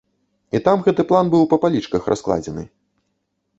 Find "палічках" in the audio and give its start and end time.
1.67-2.11